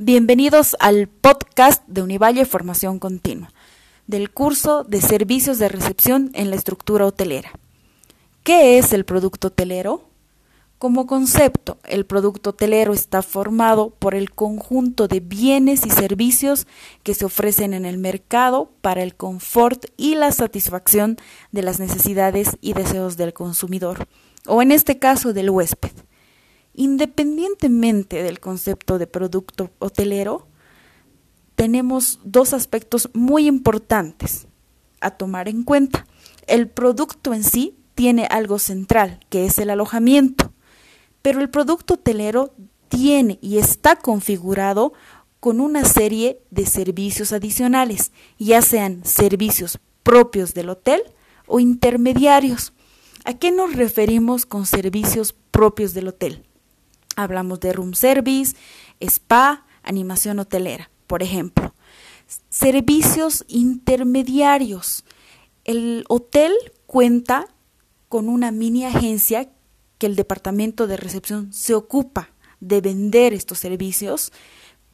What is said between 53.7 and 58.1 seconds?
referimos con servicios propios del hotel? Hablamos de room